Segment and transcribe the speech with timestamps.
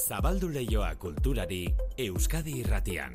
[0.00, 1.66] Zabaldu leioa kulturari
[2.00, 3.12] Euskadi irratian.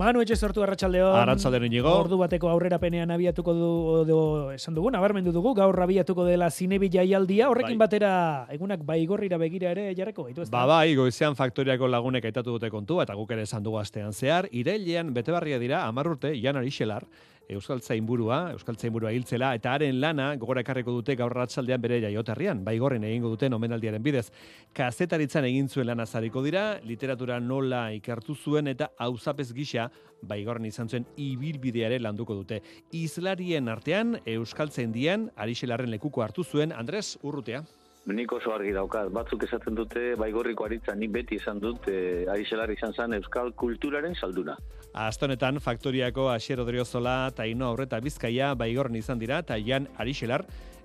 [0.00, 1.12] Manu etxe sortu arratsaldeon.
[1.20, 1.90] Arratsaldeon inigo.
[2.00, 3.68] Ordu bateko aurrerapenean abiatuko du
[4.00, 4.20] edo
[4.54, 7.50] esan dugu, nabarmendu dugu gaur abiatuko dela zinebi jaialdia.
[7.52, 7.84] Horrekin Bai.
[7.84, 8.12] batera
[8.56, 13.14] egunak baigorrira begira ere jarreko gaitu Ba bai, goizean faktoriako lagunek aitatu dute kontua eta
[13.18, 17.04] guk ere esan dugu astean zehar, irailean betebarria dira 10 urte Jan Arixelar,
[17.48, 22.62] Euskal Zainburua, Euskal Zainburua hiltzela eta haren lana gogora ekarriko dute gaur arratsaldean bere jaioterrian,
[22.64, 24.28] baigorren egingo duten omenaldiaren bidez.
[24.72, 29.90] Kazetaritzan egin zuen lana zariko dira, literatura nola ikertu zuen eta auzapez gisa
[30.22, 32.62] baigorren izan zuen ibilbideare landuko dute.
[32.92, 37.64] Izlarien artean Euskal Zaindian Arixelarren lekuko hartu zuen Andres Urrutea.
[38.02, 42.70] Nik oso argi daukat, batzuk esaten dute baigorriko aritza nik beti izan dut e, arixelar
[42.74, 44.56] izan zen euskal kulturaren salduna.
[44.92, 50.42] Aste honetan faktoriako Asier Odriozola, Taino Aurreta Bizkaia baigorren izan dira eta Jan Arixelar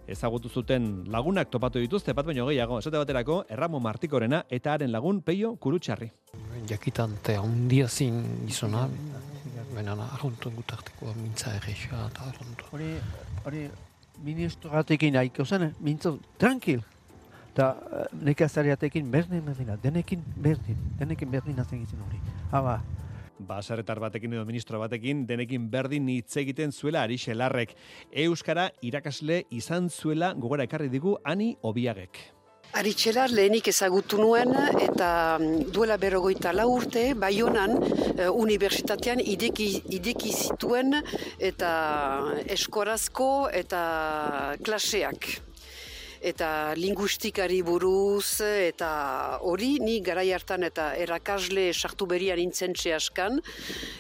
[0.08, 2.78] ezagutu zuten lagunak topatu dituzte bat baino gehiago.
[2.80, 6.12] Esate baterako Erramo Martikorena eta haren lagun Peio Kurutxarri.
[6.68, 8.88] jakitante handia zin gizona,
[9.74, 12.66] baina arruntu gutarteko mintza errexea eta arruntu.
[12.72, 12.94] hori,
[13.46, 13.70] hori
[14.24, 16.84] ministratekin haiko zen, mintzo, tranquil.
[17.58, 17.72] Eta
[18.22, 22.20] nekazariatekin berdin berdina, denekin berdin, denekin berdin hazen gizien hori.
[22.52, 22.76] Haba,
[23.50, 27.74] Basaretar batekin edo ministro batekin denekin berdin hitz egiten zuela Arixelarrek.
[28.26, 32.20] Euskara irakasle izan zuela gogora ekarri digu Ani Obiagek.
[32.78, 34.54] Aritxelar lehenik ezagutu nuen
[34.86, 40.94] eta mm, duela berrogoita lau urte Baionan eh, unibertsitatean ideki, ideki zituen
[41.42, 41.74] eta
[42.60, 43.82] eskorazko eta
[44.62, 45.47] klaseak
[46.22, 53.40] eta linguistikari buruz eta hori ni garai hartan eta erakasle sartu berian intzentxe askan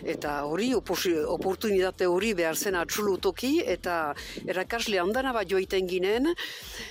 [0.04, 4.14] eta hori oportunitate hori behar zen atxulutoki eta
[4.46, 6.34] erakasle handana bat joiten ginen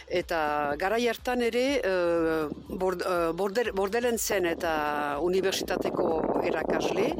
[0.08, 7.10] eta garai hartan ere eh, bord, eh, border, bordelen zen eta unibertsitateko erakasle.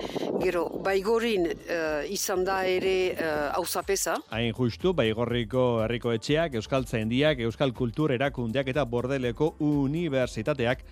[0.42, 7.40] Gero baigorin eh, izan da ere uh, auzapeza Hain justu, baigorriko herriko etxeak, Euskal Zaindiak,
[7.46, 10.82] Euskal Kultur Erakundeak eta Bordeleko Unibertsitateak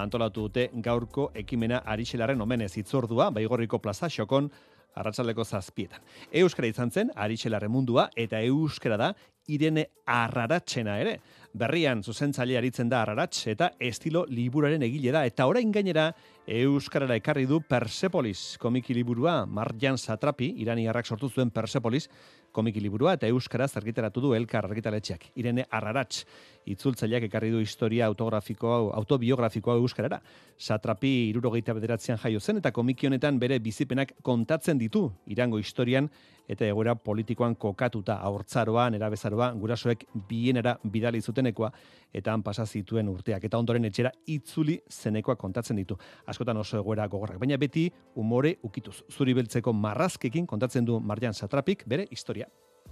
[0.00, 4.48] antolatu dute gaurko ekimena Arixelaren omenez itzordua, baigorriko plaza xokon,
[4.96, 6.00] arratsaldeko zazpietan.
[6.32, 9.10] Euskara izan zen, Arixelaren mundua, eta Euskara da,
[9.52, 11.18] Irene Arraratxena ere.
[11.52, 16.06] Berrian zuzentzaile aritzen da Arraratx eta estilo liburaren egile da eta orain gainera
[16.48, 22.08] Euskarara ekarri du Persepolis komiki liburua Marjan Satrapi, iraniarrak sortu zuen Persepolis
[22.54, 25.30] komiki liburua eta Euskaraz argitaratu du Elkar argitaletxeak.
[25.40, 26.24] Irene Arraratx
[26.70, 30.20] itzultzaileak ekarri du historia autografiko autobiografikoa Euskarara.
[30.56, 36.08] Satrapi irurogeita bederatzean jaio zen eta komiki honetan bere bizipenak kontatzen ditu irango historian
[36.48, 41.70] eta egoera politikoan kokatuta haurtzaroan, erabezaroa, gurasoek bienera bidali zutenekoa
[42.14, 45.96] eta han pasa zituen urteak eta ondoren etxera itzuli zenekoa kontatzen ditu.
[46.26, 47.88] Askotan oso egoera gogorrak, baina beti
[48.20, 49.00] umore ukituz.
[49.10, 52.43] Zuri beltzeko marrazkekin kontatzen du Marjan Satrapik bere historia.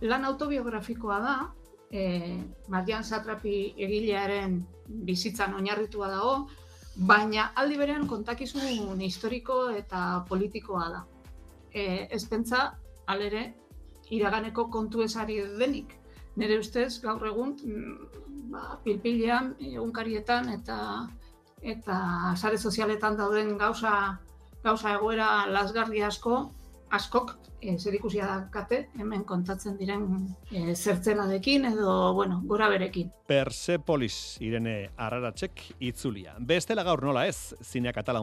[0.02, 1.36] Lan autobiografikoa da,
[1.90, 4.58] e, Marian Satrapi egilearen
[5.06, 6.34] bizitzan oinarritua dago,
[7.08, 11.02] baina aldi berean kontakizun historiko eta politikoa da.
[11.72, 12.72] E, ez pentsa,
[13.06, 13.52] alere,
[14.10, 15.96] iraganeko kontu esari denik.
[16.36, 20.78] Nire ustez, gaur egun, mm, ba, pilpilean, egunkarietan eta
[21.62, 21.96] eta
[22.34, 24.18] sare sozialetan dauden gauza,
[24.64, 26.50] gauza egoera lasgarri asko,
[26.92, 30.04] askok e, zer ikusia dakate hemen kontatzen diren
[30.50, 33.10] e, zertzeladekin edo, bueno, gora berekin.
[33.28, 36.36] Persepolis Irene Arraratzek itzulia.
[36.38, 38.20] Bestela gaur nola ez, zinea katala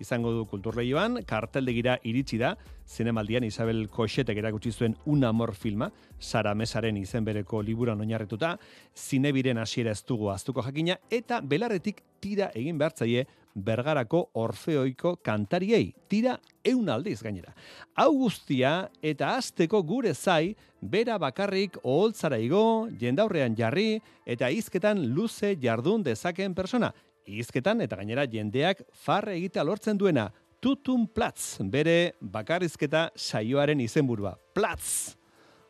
[0.00, 2.54] izango du kulturleioan, karteldegira iritsi da,
[2.88, 8.56] zinemaldian Isabel Koxetek erakutsi zuen Un Amor filma, Sara Mesaren izen bereko liburan oinarrituta,
[8.96, 16.40] zinebiren hasiera ez dugu aztuko jakina, eta belarretik tira egin behartzaie Bergarako Orfeoiko kantariei, tira
[16.66, 17.52] eun aldiz gainera.
[17.94, 25.54] Hau guztia eta azteko gure zai, bera bakarrik oholtzara igo, jendaurrean jarri, eta hizketan luze
[25.62, 26.90] jardun dezaken persona.
[27.24, 30.28] Hizketan eta gainera jendeak farre egitea lortzen duena,
[30.60, 34.34] tutun platz, bere bakarrizketa saioaren izenburua.
[34.54, 35.16] Platz!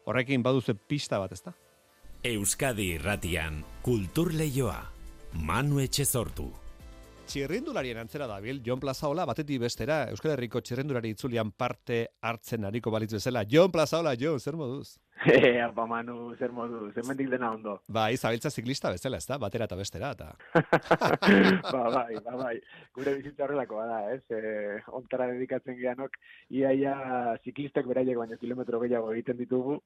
[0.05, 1.55] Horrekin baduzu pista bat, ezta?
[2.25, 4.83] Euskadi irratian kultur leioa.
[5.47, 6.51] Manu etxe sortu.
[7.25, 13.15] Txirrindularien antzera dabil, Jon Plazaola batetik bestera, Euskal Herriko txirrindulari itzulian parte hartzen ariko balitz
[13.15, 13.47] bezala.
[13.49, 14.99] Jon Plazaola, Jon, zer moduz?
[15.33, 17.79] Ea, ba, Manu, zer modu, zer mendik dena ondo.
[17.89, 19.39] Ba, izabiltza ziklista bezala, ez da?
[19.41, 20.35] Batera eta bestera, eta...
[21.75, 22.55] ba, bai, ba, bai.
[22.97, 24.21] Gure bizitza horrelako bada, ez?
[24.29, 26.19] E, ontara dedikatzen geanok,
[26.53, 26.95] iaia
[27.41, 29.79] ziklistek beraiek baina kilometro gehiago egiten ditugu.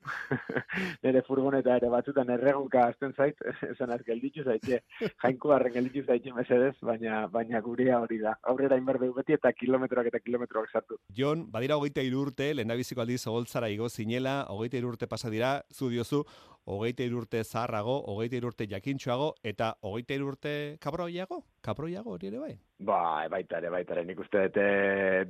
[1.07, 3.39] Nere furgoneta ere batzutan erregunka azten zait,
[3.69, 8.35] esan az gelditzu zaitxe, jainko harren gelditzu zaitxe mesedez, baina, baina gurea hori da.
[8.51, 10.99] Aurrera inberde beti eta kilometroak eta kilometroak sartu.
[11.15, 16.25] Jon, badira hogeita irurte, lehen aldiz ogoltzara igo zinela, hogeita irurte pasa dira, zu diozu,
[16.69, 20.53] hogeita irurte zaharrago, hogeita irurte jakintxoago, eta hogeita irurte
[20.85, 21.43] kabroiago?
[21.65, 22.55] Kabroiago hori ere bai?
[22.91, 24.67] Bai, baita ere, baita ere, nik uste dute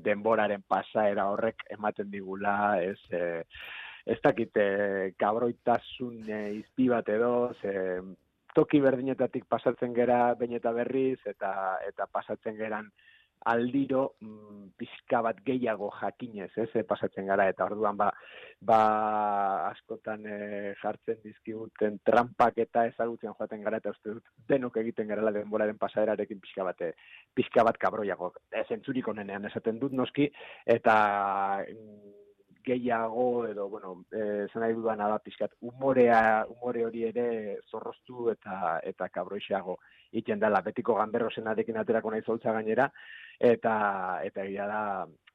[0.04, 3.44] denboraren pasaera horrek ematen digula, ez, e,
[4.08, 4.64] ez dakite
[5.20, 7.74] kabroitasun e, izpi bat edo, ze,
[8.58, 11.52] toki berdinetatik pasatzen gera bain eta berriz, eta,
[11.86, 12.90] eta pasatzen geran,
[13.46, 18.10] aldiro mm, pizka bat gehiago jakinez, ez, e, pasatzen gara, eta orduan ba,
[18.60, 18.80] ba
[19.68, 20.38] askotan e,
[20.82, 26.40] jartzen dizkiguten trampak eta ezagutzen joaten gara, eta uste dut denok egiten gara denboraren pasaderarekin
[26.44, 26.92] pizka bat, e,
[27.34, 28.32] pizka bat kabroiago.
[28.52, 30.30] Ez entzurik onenean esaten dut noski,
[30.66, 30.96] eta
[31.64, 32.27] mm,
[32.68, 37.28] gehiago edo bueno, eh nahi dudan da pizkat umorea umore hori ere
[37.70, 39.78] zorroztu eta eta kabroixeago
[40.12, 40.60] egiten dela.
[40.62, 42.90] Betiko ganberrosenarekin aterako nahi zoltza gainera
[43.38, 43.74] eta
[44.24, 44.82] eta egia da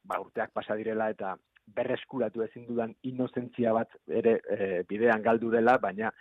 [0.04, 1.36] ba urteak pasa direla eta
[1.76, 6.12] berreskuratu ezin dudan inozentzia bat ere e, bidean galdu dela baina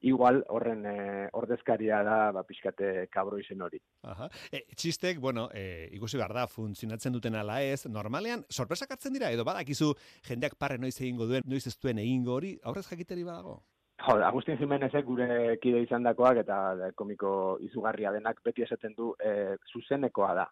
[0.00, 3.80] igual horren e, ordezkaria da ba pixkate kabro izen hori.
[4.02, 4.28] Aha.
[4.52, 9.32] E, txistek, bueno, e, ikusi behar da, funtzionatzen duten ala ez, normalean, sorpresak hartzen dira,
[9.34, 9.94] edo badakizu
[10.28, 13.60] jendeak parre noiz egingo duen, noiz ez duen egingo hori, aurrez jakiteri badago?
[13.98, 19.56] Jo, Agustin Jimenezek gure kide izan dakoak eta komiko izugarria denak beti esaten du e,
[19.72, 20.44] zuzenekoa da.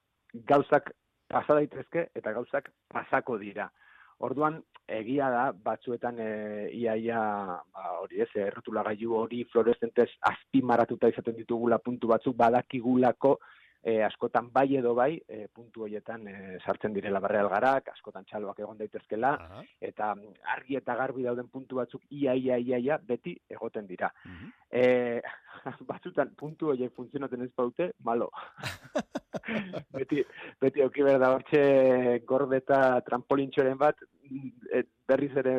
[0.51, 0.91] Gauzak
[1.31, 3.69] pasa daitezke eta gauzak pasako dira.
[4.25, 6.31] Orduan, egia da, batzuetan e,
[6.79, 7.21] iaia,
[7.75, 13.37] ba, hori ez, errotulagailu hori fluorescentez azpimaratuta izaten ditugula puntu batzuk, badakigulako
[13.87, 18.59] e, askotan bai edo bai, e, puntu horietan e, sartzen direla barreal garak, askotan txaloak
[18.65, 19.33] egon daitezkela,
[19.91, 20.13] eta
[20.57, 24.11] argi eta garbi dauden puntu batzuk ia, ia, ia, ia, beti egoten dira.
[24.27, 25.21] Uh e,
[25.91, 28.29] batzutan puntu horiek funtzionaten ez baute, malo.
[29.97, 30.23] beti,
[30.61, 31.63] beti auki behar da hortxe
[32.29, 34.03] gordeta trampolintxoren bat,
[35.07, 35.55] berriz ere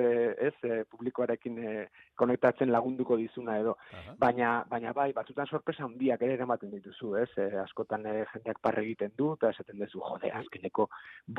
[0.47, 1.73] ez e, publikoarekin e,
[2.19, 3.77] konektatzen lagunduko dizuna edo.
[4.19, 7.29] Baina baina bai batzutan sorpresa handiak ere ematen dituzu ez?
[7.37, 10.89] E, askotan e, jendeak parre egiten du eta esaten duzu jode azkeneko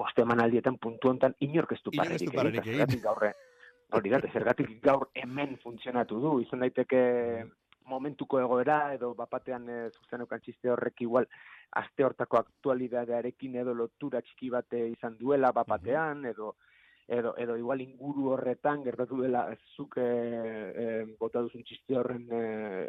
[0.00, 3.00] boste emanaldietan puntu hontan inork ez du parrerik egin.
[3.04, 3.31] Gaur
[3.98, 6.38] hori da zergatik gaur hemen funtzionatu du.
[6.44, 7.02] Izan daiteke
[7.88, 11.28] momentuko egoera edo bapatean e, zuzenukan txiste horrek igual
[11.81, 16.54] aste hortako aktualidadearekin edo lotura txiki bate izan duela bapatean edo
[17.08, 20.87] edo, edo igual inguru horretan gertatu dela zuk e, e,
[21.19, 22.43] bota duzun txiste horren e,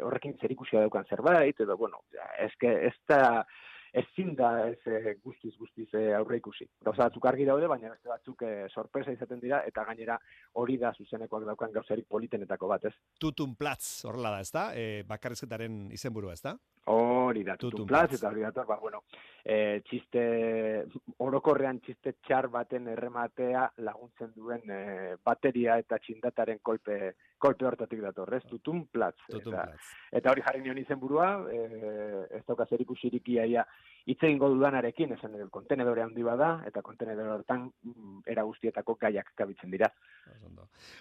[0.04, 2.04] horrekin zer ikusia daukan zerbait, edo, bueno,
[2.44, 3.46] eske ez da,
[3.92, 6.66] ezin da ez e, guztiz guztiz e, aurre ikusi.
[6.84, 10.18] Gauza batzuk argi daude, baina beste batzuk e, sorpresa izaten dira, eta gainera
[10.62, 12.94] hori da zuzenekoak daukan gauzarik politenetako bat, ez?
[13.20, 14.66] Tutun platz, horrela da, ez da?
[14.74, 16.56] E, bakarrizketaren izenburua, ez da?
[16.90, 19.02] Hori da, tutun, platz, eta hori da, ba, bueno,
[19.44, 20.22] e, txiste,
[21.22, 24.80] orokorrean txiste txar baten errematea laguntzen duen e,
[25.24, 28.42] bateria eta txindataren kolpe, kolpe hortatik dator, ez?
[28.48, 29.16] Tutun platz.
[29.28, 29.94] Tutun eta, platz.
[30.20, 31.62] Eta hori jarri nion izenburua, e,
[32.38, 33.64] ez dauka zer ikusirik iaia
[34.06, 39.32] hitz egingo dudanarekin, esan el kontenedore handi bada, eta kontenedore hortan mm, era guztietako gaiak
[39.38, 39.90] kabitzen dira.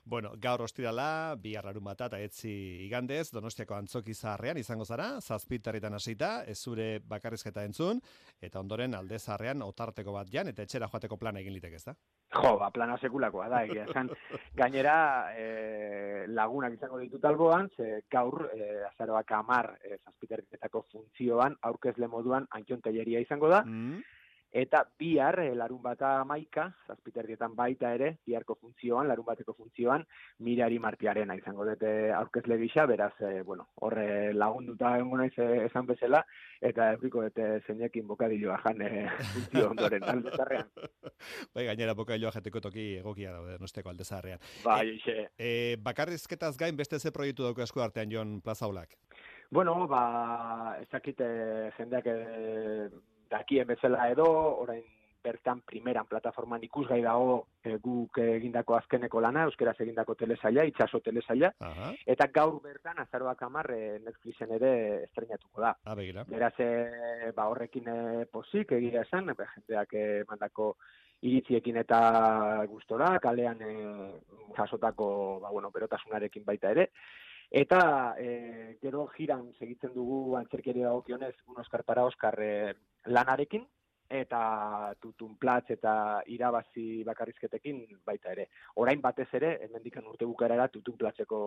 [0.05, 2.53] Bueno, gaur ostirala, bi arrarun bat eta etzi
[2.85, 8.01] igandez, donostiako antzoki zaharrean izango zara, zazpitaretan hasita, ez zure bakarrizketa entzun,
[8.41, 11.95] eta ondoren alde zaharrean otarteko bat jan, eta etxera joateko plana egin litek ez da?
[12.29, 14.11] Jo, ba, plana sekulakoa da, egia esan.
[14.59, 14.97] Gainera,
[15.33, 22.45] e, lagunak izango ditut alboan, ze gaur, e, azaroak amar e, zazpiterketako funtzioan, aurkezle moduan,
[22.51, 24.18] antion izango da, mm
[24.51, 30.05] eta bihar e, larun bata maika, zazpiterdietan baita ere, biharko funtzioan, larun bateko funtzioan,
[30.45, 35.85] mirari martiarena izango dute aurkezle gisa, beraz, e, bueno, horre lagunduta egon naiz e, esan
[35.89, 36.23] bezala,
[36.61, 38.91] eta eurriko dute zeinekin bokadilloa jan e,
[39.33, 40.71] funtzio ondoren aldezarrean.
[41.53, 44.41] Bai, gainera bokadilloa jateko toki egokia daude, nosteko aldezarrean.
[44.65, 45.51] Bai, e, e,
[45.83, 48.97] bakarrizketaz gain beste ze proiektu dauko esku artean Jon Plazaulak?
[49.51, 51.25] Bueno, ba, ez dakite
[51.77, 52.89] jendeak e,
[53.29, 54.25] dakien bezala edo,
[54.63, 54.83] orain
[55.23, 57.33] bertan primeran plataforman ikusgai dago
[57.63, 63.43] e, guk egindako azkeneko lana, euskeraz egindako telesaila, itxaso telesaila, Aha, eta gaur bertan azaroak
[63.43, 64.71] amar e, Netflixen ere
[65.09, 65.73] estrenatuko da.
[65.91, 66.23] abegira.
[66.29, 70.75] Beraz, e, ba, horrekin e, pozik egia esan, be, jendeak e, mandako
[71.27, 71.99] iritziekin eta
[72.71, 73.73] gustora, kalean e,
[74.55, 75.09] jasotako,
[75.43, 76.91] ba, bueno, berotasunarekin baita ere.
[77.51, 82.75] Eta e, gero jiran segitzen dugu antzerkeri dagokionez un Oscar para Oscar e,
[83.05, 83.65] lanarekin,
[84.09, 88.47] eta tutun platz eta irabazi bakarrizketekin baita ere.
[88.81, 91.41] Orain batez ere, hemendikan urte bukaerara tutun platzeko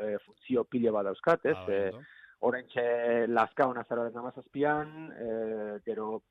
[0.00, 1.56] e, funtzio pile bat dauzkat, ez?
[1.56, 2.06] Ah, E, ondo.
[2.48, 2.82] oraintxe
[3.28, 5.28] lazkaon azaroaren amazazpian, e,
[5.84, 6.22] gero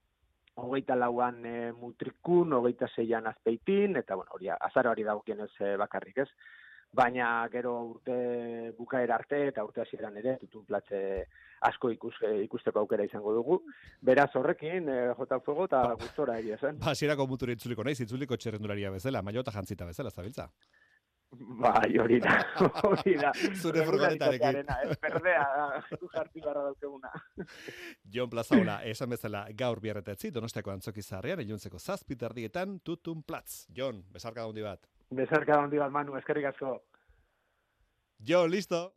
[0.56, 6.30] hogeita lauan e, mutrikun, hogeita zeian azpeitin, eta bueno, hori azaroari dagokienez e, bakarrik ez.
[6.96, 8.16] Baina gero urte
[8.78, 11.02] bukaera arte eta urte hasieran ere tutun platze
[11.68, 13.60] asko ikus, e, ikusteko aukera izango dugu.
[14.06, 16.80] Beraz horrekin, e, jota fuego eta gustora egia zen.
[16.80, 20.50] Ba, hasierako mutur itzuliko naiz, itzuliko txerrendularia bezala, maiota jantzita bezala, zabiltza.
[21.36, 22.36] Bai, hori da,
[22.88, 23.32] hori da.
[23.34, 24.62] Zure furgonetarekin.
[24.62, 25.46] Regularitatearena, Ez berdea,
[26.00, 27.12] du jarti barra daukeguna.
[28.16, 33.66] Jon Plazaola, esan bezala gaur biarretetzi, donostiako antzoki zarrean, iluntzeko zazpiterdietan, tutun platz.
[33.76, 34.88] Jon, besarka handi bat.
[35.12, 36.80] Bezarka handi bat, Manu, eskerrik asko.
[38.20, 38.94] Jon, listo?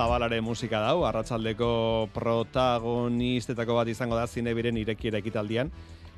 [0.00, 5.68] Zabalaren musika dau, arratsaldeko protagonistetako bat izango da zinebiren irekiera ekitaldian.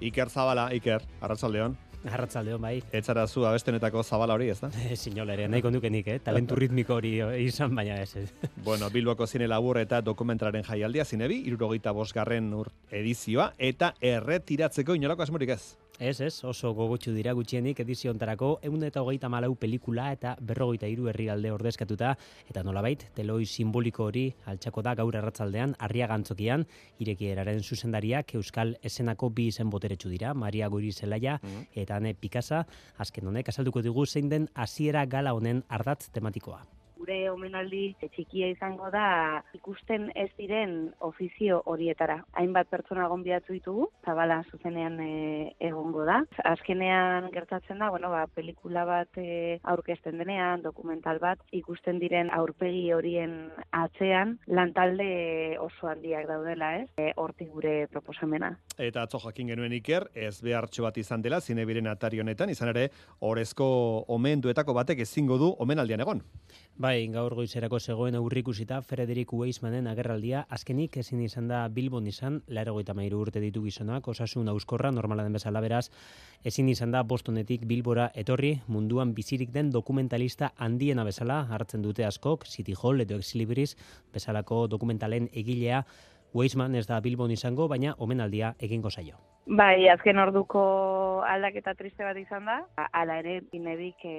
[0.07, 1.75] Iker Zabala, Iker, arratsaldeon.
[2.07, 2.77] Arratsaldeon bai.
[2.95, 4.71] Etzara zu abestenetako zabala hori, ez da?
[5.03, 6.21] Sinolere, nahiko nuke nik, eh?
[6.23, 8.29] Talentu ritmiko hori izan, baina ez.
[8.69, 15.27] Bueno, Bilboko zine labur eta dokumentalaren jaialdia zinebi, irurogeita bosgarren ur edizioa, eta erretiratzeko inolako
[15.27, 15.63] asmorik ez.
[16.03, 20.91] Ez, ez, oso gogotsu dira gutxienik edizio ontarako, egun eta hogeita malau pelikula eta berrogeita
[20.91, 22.17] hiru herrialde ordezkatuta,
[22.51, 26.67] eta nolabait, teloi simboliko hori altxako da gaur erratzaldean, arriaga antzokian,
[27.07, 31.39] irekieraren zuzendariak Euskal Esenako bi izen boteretsu dira, Maria Guri Zelaia
[31.71, 32.65] eta Ane Pikasa,
[32.99, 36.65] azken honek azalduko digu zein den hasiera gala honen ardatz tematikoa.
[37.03, 42.21] Gure omenaldi txikia izango da ikusten ez diren ofizio horietara.
[42.39, 45.11] Hainbat pertsona gonbidatu ditugu, zabala zuzenean e,
[45.67, 46.21] egongo da.
[46.53, 52.85] Azkenean gertatzen da, bueno, ba, pelikula bat e, aurkezten denean, dokumental bat, ikusten diren aurpegi
[52.95, 53.37] horien
[53.75, 56.89] atzean, lantalde oso handiak daudela, ez?
[56.97, 58.53] E, hortik gure proposamena.
[58.79, 62.89] Eta atzo jakin genuen Iker, ez behartxo bat izan dela, zinebiren atari honetan, izan ere,
[63.27, 63.67] orezko
[64.13, 66.23] omenduetako batek ezingo du omenaldian egon.
[66.83, 72.75] Bai, gaur goizerako zegoen aurrikusita Frederik Weismanen agerraldia azkenik ezin izan da Bilbon izan, laro
[72.95, 75.89] mairu urte ditu gizonak, osasun auskorra, normala den bezala beraz,
[76.45, 82.47] ezin izan da Bostonetik Bilbora etorri, munduan bizirik den dokumentalista handiena bezala, hartzen dute askok,
[82.47, 83.77] City Hall edo Ex Libris
[84.13, 85.85] bezalako dokumentalen egilea,
[86.35, 89.19] Weisman ez da Bilbon izango, baina omenaldia egingo zaio.
[89.59, 90.61] Bai, azken orduko
[91.27, 92.57] aldaketa triste bat izan da.
[92.95, 94.15] Hala ere, binebik e,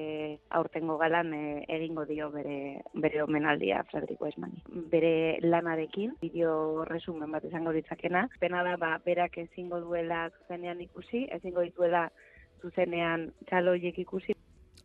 [0.59, 1.41] aurtengo galan e,
[1.77, 2.57] egingo dio bere,
[2.93, 4.61] bere omenaldia Frederik Weismani.
[4.91, 8.27] Bere lanarekin, bideo resumen bat izango ditzakena.
[8.43, 12.09] Pena da, ba, berak ezingo duela zuzenean ikusi, ezingo dituela
[12.61, 14.35] zuzenean txaloiek ikusi.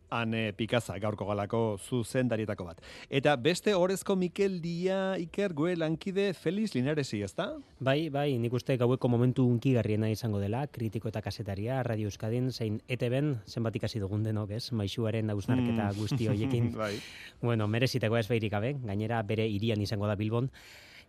[0.09, 2.81] Ane Pikaza, gaurko galako zuzendarietako bat.
[3.09, 7.51] Eta beste orezko Mikel Dia Iker gue lankide Feliz Linaresi, ezta?
[7.79, 12.81] Bai, bai, nik uste gaueko momentu unkigarriena izango dela, kritiko eta kasetaria, Radio Euskadin, zein
[12.87, 14.71] ETB-en, zenbat ikasi dugun denok, ez?
[14.71, 15.95] Maixuaren hausnarketa Mm.
[15.99, 16.71] guzti hoiekin.
[16.81, 16.95] bai.
[17.41, 20.49] Bueno, merezitako ez behirik gabe, gainera bere irian izango da Bilbon.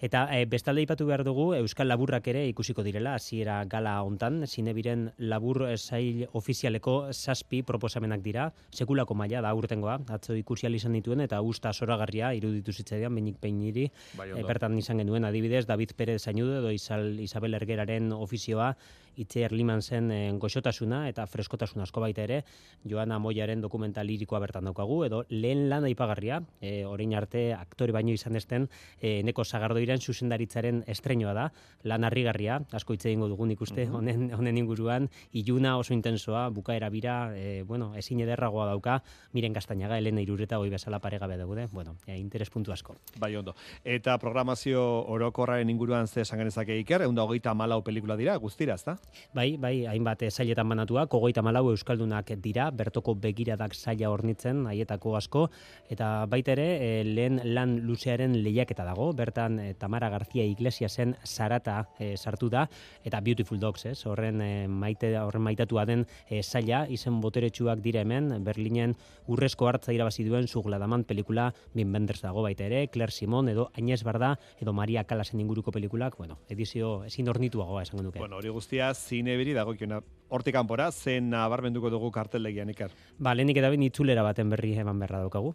[0.00, 5.10] Eta e, bestalde ipatu behar dugu, Euskal Laburrak ere ikusiko direla, hasiera gala hontan, zinebiren
[5.18, 11.42] labur sail ofizialeko zazpi proposamenak dira, sekulako maila da urtengoa, atzo ikusial izan dituen, eta
[11.44, 14.46] usta soragarria iruditu zitzaidan, benik peiniri, Bai, e, ondo.
[14.48, 18.72] bertan izan genuen adibidez, David Perez Zainudo edo Isabel Ergeraren ofizioa,
[19.16, 22.44] Itziar Liman zen e, goxotasuna eta freskotasun asko baita ere,
[22.88, 28.12] Joana Moiaren dokumental lirikoa bertan daukagu, edo lehen lan aipagarria, e, orain arte aktore baino
[28.12, 28.68] izan esten,
[29.00, 31.48] e, neko zagardoiren zuzendaritzaren estreinoa da,
[31.84, 33.94] lan harrigarria, asko hitz egingo dugun ikuste, Mhm.
[33.94, 39.02] honen, honen inguruan, iluna oso intensoa, bukaera bira, e, bueno, ezin ederragoa dauka,
[39.32, 42.96] miren Castañaga, Elena Irureta, hoi bezala paregabe daude, bueno, e, interes puntu asko.
[43.18, 43.54] Bai, ondo.
[43.84, 48.74] Eta programazio orokorraren inguruan ze esan genezake Iker, egun da hogeita malau pelikula dira, guztira,
[48.74, 48.98] ezta?
[49.34, 55.14] Bai, bai, hainbat eh, sailetan banatuak, kogoita malau euskaldunak dira, bertoko begiradak saila hornitzen, haietako
[55.16, 55.44] asko,
[55.90, 61.88] eta baita ere, eh, lehen lan luzearen lehiaketa dago, bertan eh, Tamara García Iglesiasen Sarata
[61.98, 62.66] e, sartu da
[63.04, 64.04] eta Beautiful Dogs, ez?
[64.06, 68.96] Horren e, maite horren maitatua den e, saila izen boteretsuak dira hemen Berlinen
[69.30, 74.02] urrezko hartza irabazi duen Sugladaman pelikula Bin Benders dago baita ere, Claire Simon edo Agnès
[74.04, 78.18] Barda edo Maria Calasen inguruko pelikulak, bueno, edizio ezin ornituagoa esango nuke.
[78.18, 80.00] Bueno, hori guztia zine beri dagokiona.
[80.30, 82.92] Hortik kanpora zen nabarmenduko dugu karteldegian ikar.
[83.18, 85.54] Ba, lehenik eta ben itzulera baten berri eman berra daukagu.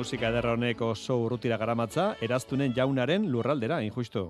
[0.00, 4.22] Musika ederra honek oso urrutira garamatza, eraztunen jaunaren lurraldera, injustu.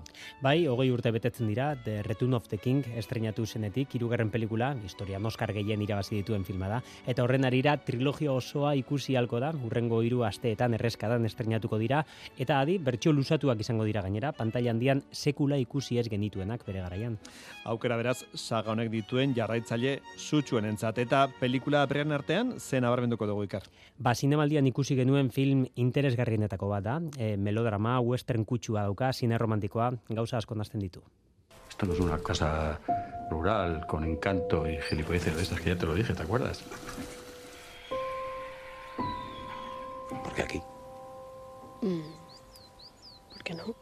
[0.43, 5.21] Bai, hogei urte betetzen dira, The Return of the King estrenatu zenetik, irugarren pelikula, historia
[5.23, 10.01] Oscar gehien irabazi dituen filma da, eta horren arira trilogia osoa ikusi halko da, urrengo
[10.03, 12.01] hiru asteetan erreskadan estrenatuko dira,
[12.37, 17.15] eta adi, bertxo lusatuak izango dira gainera, pantalla handian sekula ikusi ez genituenak bere garaian.
[17.63, 23.47] Aukera beraz, saga honek dituen jarraitzaile sutxuen entzat, eta pelikula aprean artean, zen abarbenduko dugu
[23.47, 23.71] ikar.
[24.01, 29.91] Ba, zinemaldian ikusi genuen film interesgarrienetako bat da, e, melodrama, western kutsua dauka, zine romantikoa,
[30.09, 31.01] gauza asko nazten ditu.
[31.69, 32.79] Esto no es una casa
[33.29, 36.63] rural, con encanto y gilipolleces de estas que ya te lo dije, ¿te acuerdas?
[40.23, 40.61] ¿Por qué aquí?
[41.81, 42.01] Mm.
[43.31, 43.75] ¿Por qué no?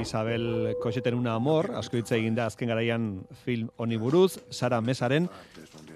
[0.00, 3.04] Isabel Koxeten una amor, asko hitz egin da azken garaian
[3.44, 5.28] film honi buruz, Sara Mesaren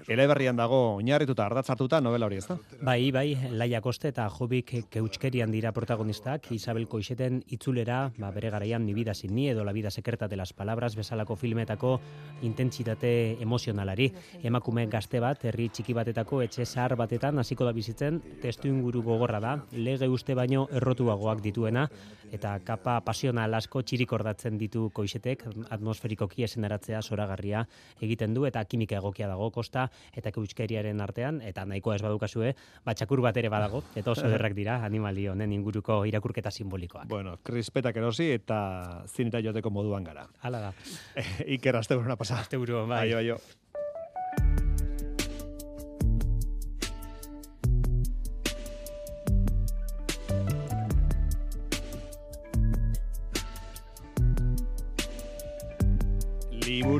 [0.09, 2.55] eleberrian dago oinarrituta ardatz hartuta novela hori, ezta?
[2.81, 8.85] Bai, bai, Laia Koste eta Jobik Keutskerian dira protagonistak, Isabel Koixeten itzulera, ba, bere garaian
[8.87, 11.99] ni vida sin ni edo la vida secreta de las palabras bezalako filmetako
[12.41, 14.11] intentsitate emozionalari.
[14.41, 19.39] Emakume gazte bat, herri txiki batetako etxe zahar batetan hasiko da bizitzen, testu inguru gogorra
[19.39, 21.85] da, lege uste baino errotuagoak dituena,
[22.33, 27.65] eta kapa pasional asko txirikordatzen ditu koixetek, atmosferikoki esenaratzea zoragarria
[28.01, 32.53] egiten du, eta kimika egokia dago kosta, eta keutskeriaren artean, eta nahikoa ez badukazue,
[32.85, 37.07] batxakur bat ere badago, eta oso derrak dira, animali honen inguruko irakurketa simbolikoak.
[37.09, 38.59] Bueno, krispetak erosi eta
[39.07, 40.27] zinita joteko moduan gara.
[40.41, 40.73] Hala da.
[41.57, 42.43] Iker, azte buruna pasa.
[42.59, 43.07] Buru, bai.
[43.13, 43.68] Bai, bai,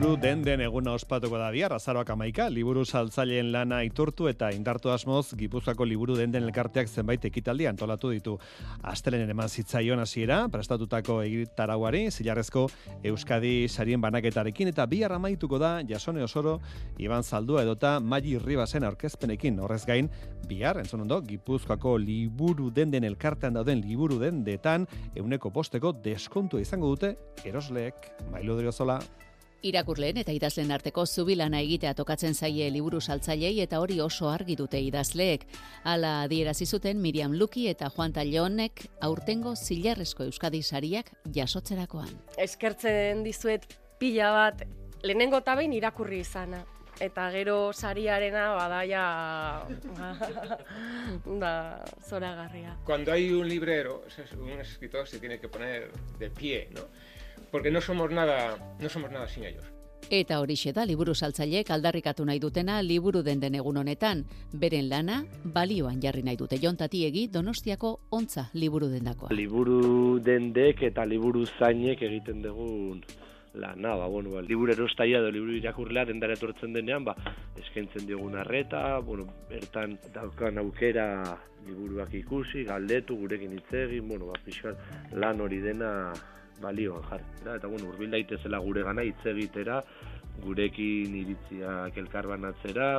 [0.10, 4.90] Liburu den den eguna ospatuko da bihar, azaroak amaika, liburu saltzaileen lana iturtu eta indartu
[4.90, 8.34] asmoz, Gipuzkoako liburu den den elkarteak zenbait ekitaldi antolatu ditu.
[8.82, 12.66] Astelenen eman zitzaion hasiera, prestatutako egitarauari, zilarrezko
[13.04, 16.58] Euskadi sarien banaketarekin, eta bihar amaituko da, jasone osoro,
[16.98, 19.62] Iban Zaldua edota Magi Ribasen aurkezpenekin.
[19.62, 20.10] Horrez gain,
[20.50, 26.58] bihar, entzun ondo, Gipuzkoako liburu den den elkartean dauden liburu den detan, euneko posteko deskontu
[26.58, 29.04] izango dute, erosleek, mailu zola.
[29.60, 34.80] Irakurleen eta idazlen arteko zubilana egitea tokatzen zaie liburu saltzailei eta hori oso argi dute
[34.80, 35.44] idazleek.
[35.84, 42.14] Hala adierazi zuten Miriam Luki eta Juan Tallonek aurtengo zilarrezko Euskadi sariak jasotzerakoan.
[42.38, 43.68] Eskertzen dizuet
[44.00, 44.64] pila bat
[45.04, 46.64] lehenengo tabein irakurri izana.
[47.00, 49.04] Eta gero sariarena badaia
[51.44, 51.54] da
[52.08, 52.78] zoragarria.
[52.86, 54.04] Cuando hay un librero,
[54.38, 56.82] un escritor se tiene que poner de pie, ¿no?
[57.52, 59.66] Porque no somos nada, no somos nada sin ellos.
[60.10, 65.20] Eta horixe da liburu saltzaileek aldarrikatu nahi dutena liburu den den egun honetan, beren lana
[65.44, 69.30] balioan jarri nahi dute jontatiegi Donostiako ontza liburu dendakoa.
[69.34, 73.04] Liburu dendek eta liburu zainek egiten dugun
[73.54, 77.16] lana, ba, bueno, ba, liburu erostaia edo liburu irakurlea dendara etortzen denean, ba,
[77.58, 84.76] eskaintzen diogun arreta, bueno, bertan daukan aukera liburuak ikusi, galdetu, gurekin hitz egin, bueno, ba,
[85.14, 86.14] lan hori dena
[86.62, 87.26] balioan jarri.
[87.42, 89.84] Eta, bueno, urbil daitezela gure gana hitz egitera,
[90.44, 92.90] gurekin iritziak elkarbanatzera,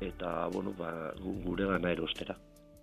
[0.00, 1.12] eta, bueno, ba,
[1.44, 2.36] gure gana erostera.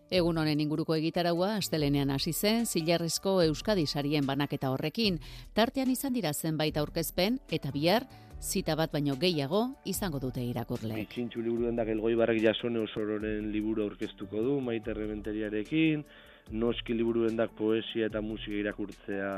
[0.07, 5.19] Egun honen inguruko egitaraua astelenean hasi zen Zilarrizko Euskadi sarien banaketa horrekin,
[5.53, 8.07] tartean izan dira zenbait aurkezpen eta bihar
[8.39, 10.95] zita bat baino gehiago izango dute irakurle.
[11.01, 16.05] Itzintxu liburu dendak elgoi barrak jasone osororen liburu aurkeztuko du, maite rebenteriarekin,
[16.51, 19.31] noski liburu dendak poesia eta musika irakurtzea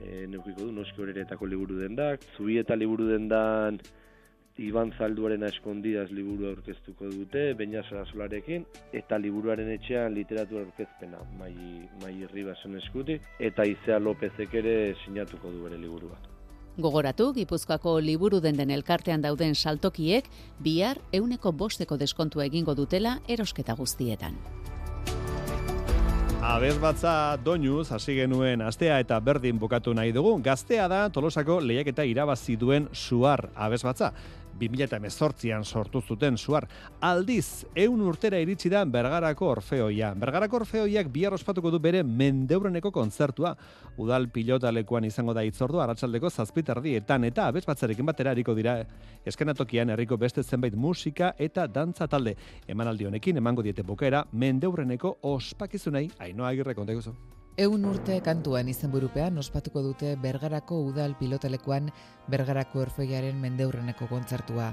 [0.00, 2.24] e, neukiko du, noski horeretako liburu dendak.
[2.36, 3.80] Zubi eta liburu dendan
[4.60, 11.54] Iban Zalduaren eskondidas liburu aurkeztuko dute, Beña Solarekin, eta liburuaren etxean literatura aurkezpena, mai,
[12.02, 16.20] mai Ribasen eskuti, eta Izea Lopezek ere sinatuko du bere liburua.
[16.80, 20.28] Gogoratu, Gipuzkoako liburu den den elkartean dauden saltokiek,
[20.60, 24.36] bihar euneko bosteko deskontua egingo dutela erosketa guztietan.
[26.50, 30.32] Abez batza doinuz, hasi genuen astea eta berdin bukatu nahi dugu.
[30.42, 34.08] Gaztea da Tolosako lehiaketa irabazi duen suar abez batza.
[34.58, 36.66] 2018an sortu zuten suar.
[37.00, 40.12] Aldiz, eun urtera iritsi da Bergarako Orfeoia.
[40.14, 43.54] Bergarako Orfeoiak bihar ospatuko du bere mendeureneko kontzertua.
[43.96, 48.78] Udal pilotalekuan izango da itzordu arratsaldeko zazpitardietan eta abez batzarekin batera hariko dira
[49.24, 52.36] eskenatokian herriko beste zenbait musika eta dantza talde.
[52.68, 57.39] Emanaldi honekin emango diete bukera mendeureneko ospakizunei ainoa agirre konteguzo.
[57.60, 61.90] Eun urte kantuan izenburupean ospatuko dute Bergarako udal pilotalekuan
[62.32, 64.70] Bergarako orfeiaren mendeurreneko kontzertua.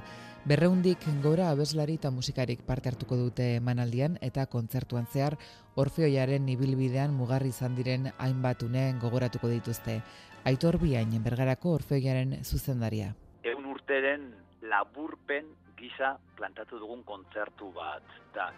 [0.47, 5.36] Berreundik gora abeslari eta musikarik parte hartuko dute emanaldian eta kontzertuan zehar
[5.76, 10.00] orfeoiaren ibilbidean mugarri izan diren hainbat uneen gogoratuko dituzte.
[10.47, 13.12] Aitor biain Bergarako orfeoiaren zuzendaria.
[13.43, 14.30] Eun urteren
[14.62, 18.15] laburpen gisa plantatu dugun kontzertu bat.
[18.34, 18.54] Da,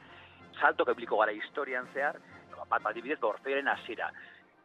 [0.62, 2.22] salto kepliko gara historian zehar,
[2.70, 4.10] bat adibidez gorfeiren hasiera.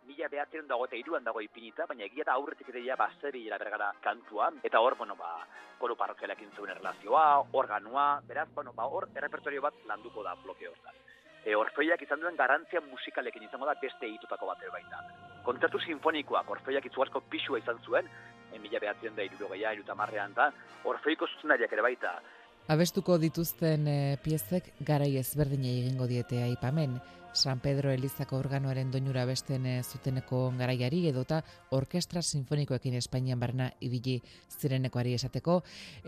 [0.04, 3.92] Mila behatzen dago eta iruan dago ipinita, baina egia da aurretik ere ja baseri bergara
[4.02, 5.46] kantua, eta hor, bueno, ba,
[5.78, 11.00] koro parrokialak intzuen erlazioa, organua, beraz, bueno, ba, hor, errepertorio bat landuko da bloke hortan.
[11.44, 15.00] E, orfeiak izan duen garantzia musikalekin izango da beste itutako bat baita.
[15.44, 18.08] Kontzertu sinfonikoak orfeiak itzuazko pixua izan zuen,
[18.52, 19.94] e, mila behatzen da irurogeia, iruta
[20.36, 20.52] da,
[20.84, 22.20] orfeiko zuzendariak ere baita,
[22.64, 26.96] Abestuko dituzten e, piezek garai ezberdinei egingo diete aipamen.
[27.34, 31.40] San Pedro Elizako organoaren doinura besten e, zuteneko garaiari edota
[31.74, 35.56] orkestra sinfonikoekin Espainian barna ibili zirenekoari esateko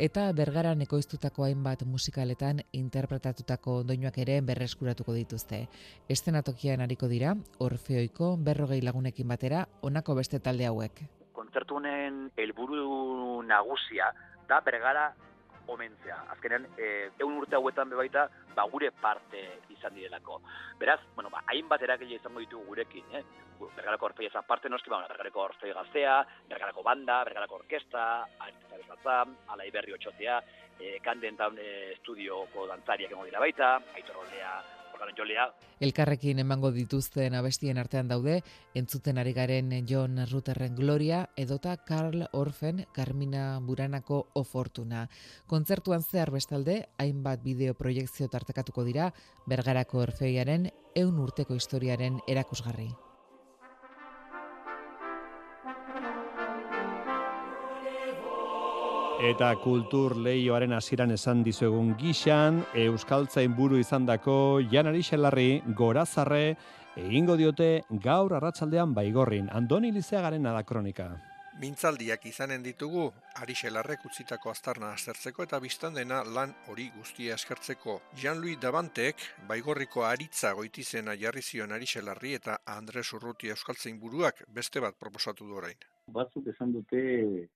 [0.07, 5.67] eta bergaran ekoiztutako hainbat musikaletan interpretatutako doinuak ere berreskuratuko dituzte.
[6.09, 11.03] Estenatokian hariko dira, orfeoiko berrogei lagunekin batera, onako beste talde hauek.
[11.35, 14.13] Kontzertu honen helburu nagusia
[14.49, 15.11] da bergara
[15.73, 16.19] omentzea.
[16.35, 19.43] Azkenean, e, egun urte hauetan bebaita, ba, gure parte
[19.75, 20.41] izan direlako.
[20.81, 23.25] Beraz, bueno, ba, hainbat eragile izango ditugu gurekin, eh?
[23.59, 28.07] Bergarako orfei ezan parte noski, ba, bergarako orfei gaztea, bergarako banda, bergarako orkesta,
[28.39, 30.41] aiztza bezatza, ala iberri otxotea,
[30.79, 33.77] e, kanden taun e, estudioko dantzariak emo dira baita,
[34.97, 35.55] aitorrolea, jolea.
[35.81, 38.43] Elkarrekin emango dituzten abestien artean daude,
[38.75, 45.09] entzuten ari garen John Rutherren Gloria edota Karl Orfen Carmina Buranako O Fortuna.
[45.47, 49.13] Kontzertuan zehar bestalde, hainbat bideo proiektzio tartekatuko dira,
[49.47, 53.06] Bergarako Orfeiaren eun urteko historiaren erakusgarri.
[59.17, 66.57] Eta kultur lehioaren hasieran esan dizuegun gixan, Euskaltzain buru izandako Janari Xelarri, Gorazarre,
[67.01, 67.71] egingo diote
[68.05, 71.09] gaur arratsaldean baigorrin, Andoni Lizeagaren adakronika.
[71.57, 73.07] Mintzaldiak izanen ditugu,
[73.41, 77.95] Arixelarrek utzitako aztarna aztertzeko eta biztan dena lan hori guztia eskertzeko.
[78.21, 84.99] Jean-Louis Davantek, baigorriko aritza goitizena jarri zion Arixelarri eta Andres Urruti Euskaltzain buruak beste bat
[85.01, 87.01] proposatu du orain batzuk esan dute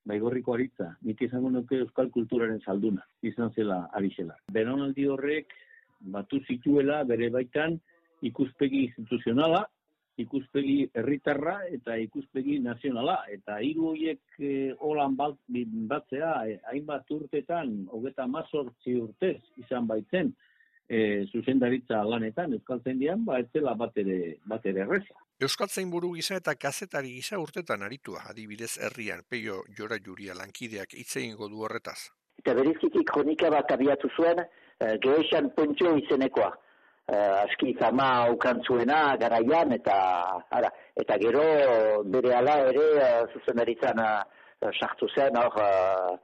[0.05, 4.35] baigorriko aritza, nik izango nuke euskal kulturaren salduna, izan zela arixela.
[4.51, 5.53] Beronaldi horrek
[6.15, 7.77] batu zituela bere baitan
[8.27, 9.63] ikuspegi instituzionala,
[10.21, 13.17] ikuspegi herritarra eta ikuspegi nazionala.
[13.33, 15.35] Eta hiru horiek e, holan bat,
[15.91, 20.33] batzea, e, hainbat urtetan, hogeta mazortzi urtez izan baitzen,
[20.91, 25.15] e, zuzendaritza lanetan, euskal zendian, ba, ez zela bat ere, bat ere erreza.
[25.41, 31.37] Euskaltzain buru gisa eta kazetari gisa urtetan aritua, adibidez herrian peio jora juria lankideak itzein
[31.39, 32.11] godu horretaz.
[32.41, 36.51] Eta berizkiki kronika bat abiatu zuen, uh, gehexan pontio izenekoa.
[37.11, 38.29] Uh, aski zama
[38.67, 39.95] zuena garaian eta
[40.49, 41.41] ara, eta gero
[42.05, 44.23] bere ala ere uh, zuzendaritzan uh,
[44.79, 46.15] sartu zen hor uh,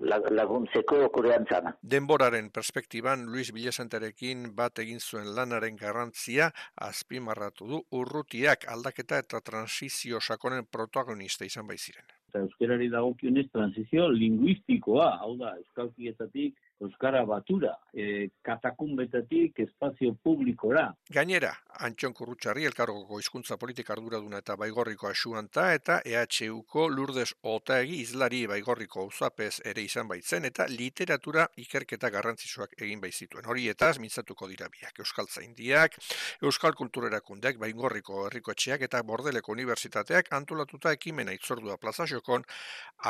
[0.00, 1.72] laguntzeko korean zana.
[1.82, 6.50] Denboraren perspektiban, Luis Villasantarekin bat egin zuen lanaren garrantzia
[6.88, 12.04] azpimarratu du urrutiak aldaketa eta transizio sakonen protagonista izan baiziren.
[12.28, 20.84] Eta euskerari dagokionez transizio linguistikoa, hau da, euskalkietatik Euskara batura, e, katakumbetatik espazio publikora.
[21.10, 21.50] Gainera,
[21.86, 29.08] Antxon Kurrutxarri elkargoko hizkuntza politika arduraduna eta baigorriko asuanta eta EHUko Lourdes Otaegi izlari baigorriko
[29.10, 33.46] uzapez ere izan baitzen eta literatura ikerketa garrantzizuak egin baitzituen.
[33.46, 35.98] Hori eta mintzatuko dira biak Euskal Zaindiak,
[36.42, 42.46] Euskal Kulturerakundeak, baigorriko herriko etxeak eta Bordeleko Unibertsitateak antolatuta ekimena itzordua plazasokon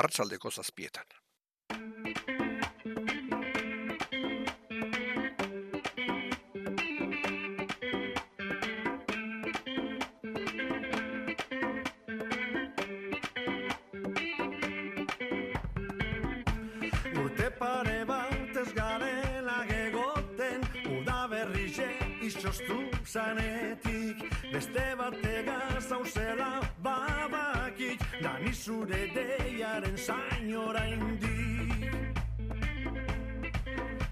[0.01, 2.38] hartzaldeko zazpietan.
[22.39, 24.23] txostu zanetik
[24.53, 26.51] Beste batega zauzela
[26.83, 31.39] babakik Dani zure deiaren zain orain di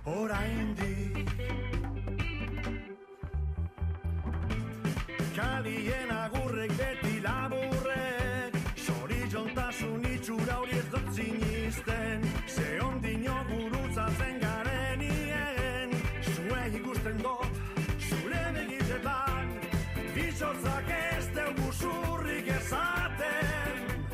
[0.07, 0.76] Orain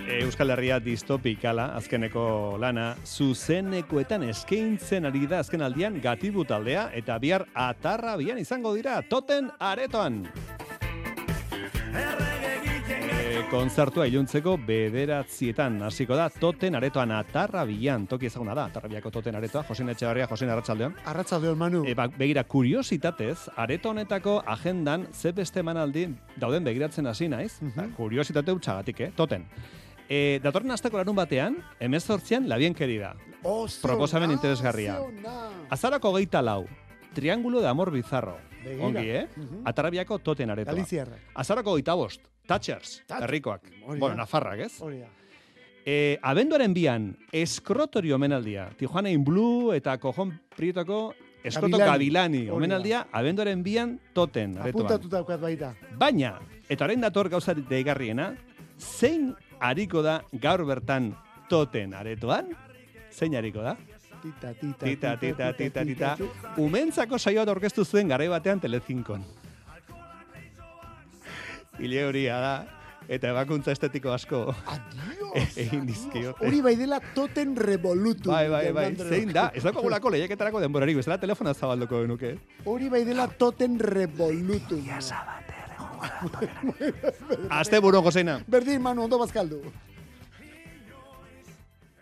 [0.08, 7.46] Euskal Herria distopikala, azkeneko lana, zuzenekoetan eskaintzen ari da azken aldian gatibu taldea, eta bihar
[7.54, 10.24] atarra bian izango dira, toten aretoan.
[12.92, 19.12] E, kontzertua iluntzeko bederatzietan hasiko da, toten aretoan atarra bian, toki ezaguna da, atarra biako
[19.14, 20.96] toten aretoa, Josin Etxebarria, Josin Arratsaldeon.
[21.12, 21.84] Arratsaldeon Manu.
[21.86, 27.86] E, ba, begira, kuriositatez, areto honetako agendan ze beste emanaldi dauden begiratzen hasi naiz, ba,
[27.96, 29.46] kuriositate utxagatik, eh, toten.
[30.12, 33.14] E, datorren asteko larun batean, emezortzian, labien kerida.
[33.81, 34.98] Proposamen interesgarria.
[35.72, 36.66] Azarako geita lau,
[37.16, 38.37] Triángulo de Amor Bizarro.
[38.62, 38.87] Begira.
[38.87, 39.25] Ongi, eh?
[39.37, 39.62] Mhm.
[39.66, 40.75] Atarabiako toten aretoa.
[40.75, 41.18] Galiziarrak.
[41.35, 43.62] Azarako geita bost, Thatchers, Thatch- herrikoak.
[43.98, 44.81] Bueno, Nafarrak, ez?
[44.83, 45.09] Hori da.
[45.85, 48.68] E, abenduaren bian, eskrotorio omenaldia.
[48.79, 52.48] Tijuana in Blue eta Kojon Prietoko eskroto gabilani.
[52.51, 54.85] Omenaldia, abenduaren bian toten aretoan.
[54.87, 55.72] Apuntatuta daukat baita.
[55.98, 56.37] Baina,
[56.68, 58.35] eta orain dator gauza deigarriena,
[58.79, 61.12] zein ariko da gaur bertan
[61.48, 62.51] toten aretoan?
[63.12, 63.77] Zein ariko da?
[64.22, 66.11] Tita, tita, Tita, tita, tita, tita.
[66.62, 69.25] Umentzako saioa aurkeztu zuen garai batean Telezinkon.
[71.83, 72.53] Ile horia da,
[73.09, 74.44] eta ebakuntza estetiko asko
[75.57, 76.44] egin dizkiote.
[76.46, 78.31] Hori bai dela toten revolutu.
[78.31, 79.48] Bai, bai, bai, zein da?
[79.55, 82.37] Ez daukagulako lehiaketarako denborarik, bezala telefona zabalduko genuke.
[82.64, 84.79] Hori bai dela toten revolutu.
[87.50, 88.40] Aste buru, Joseina.
[88.48, 89.62] Berdin, Manu, ondo bazkaldu.